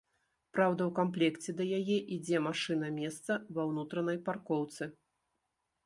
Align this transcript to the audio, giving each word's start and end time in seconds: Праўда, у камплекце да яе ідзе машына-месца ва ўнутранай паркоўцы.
Праўда, 0.55 0.81
у 0.91 0.93
камплекце 0.99 1.55
да 1.59 1.67
яе 1.79 1.97
ідзе 2.17 2.37
машына-месца 2.47 3.39
ва 3.59 3.71
ўнутранай 3.71 4.17
паркоўцы. 4.31 4.93